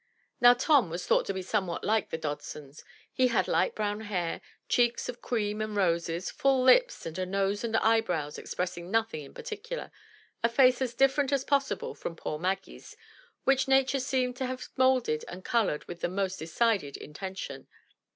Now 0.41 0.55
Tom 0.55 0.89
was 0.89 1.05
thought 1.05 1.27
to 1.27 1.33
be 1.35 1.43
somewhat 1.43 1.83
like 1.83 2.09
the 2.09 2.17
Dodsons,— 2.17 2.83
^he 3.19 3.29
had 3.29 3.47
light 3.47 3.75
brown 3.75 3.99
hair, 3.99 4.41
cheeks 4.67 5.07
of 5.07 5.21
cream 5.21 5.61
and 5.61 5.75
roses, 5.75 6.31
full 6.31 6.63
lips 6.63 7.05
and 7.05 7.19
a 7.19 7.25
nose 7.27 7.63
and 7.63 7.77
eyebrows 7.77 8.39
expressing 8.39 8.89
nothing 8.89 9.21
in 9.21 9.35
particular, 9.35 9.91
a 10.43 10.49
face 10.49 10.81
as 10.81 10.95
different 10.95 11.31
as 11.31 11.43
possible 11.45 11.93
from 11.93 12.15
poor 12.15 12.39
Maggie*s, 12.39 12.95
which 13.43 13.67
Nature 13.67 13.99
seemed 13.99 14.35
to 14.37 14.47
have 14.47 14.69
moulded 14.75 15.23
and 15.27 15.45
colored 15.45 15.85
with 15.85 16.01
the 16.01 16.09
most 16.09 16.39
decided 16.39 16.97
intention. 16.97 17.67